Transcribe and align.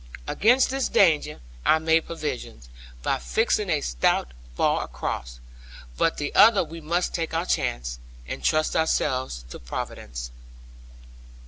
Against 0.25 0.71
this 0.71 0.89
danger 0.89 1.41
I 1.63 1.77
made 1.77 2.07
provision, 2.07 2.61
by 3.03 3.19
fixing 3.19 3.69
a 3.69 3.81
stout 3.81 4.31
bar 4.57 4.83
across; 4.83 5.39
but 5.95 6.13
of 6.13 6.17
the 6.17 6.33
other 6.33 6.63
we 6.63 6.81
must 6.81 7.13
take 7.13 7.35
our 7.35 7.45
chance, 7.45 7.99
and 8.27 8.43
trust 8.43 8.75
ourselves 8.75 9.45
to 9.51 9.59
Providence. 9.59 10.31